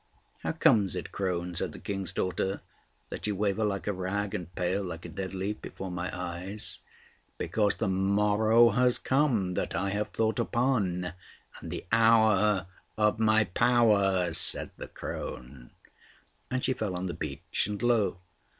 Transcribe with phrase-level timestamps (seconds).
[0.39, 2.61] "How comes it, crone," said the King's daughter,
[3.09, 6.79] "that you waver like a rag, and pale like a dead leaf before my eyes?"
[7.37, 11.13] "Because the morrow has come that I have thought upon,
[11.59, 12.65] and the hour
[12.97, 15.69] of my power," said the crone;
[16.49, 18.17] and she fell on the beach, and, lo!